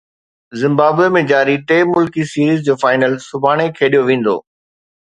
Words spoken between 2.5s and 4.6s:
جو فائنل سڀاڻي کيڏيو ويندو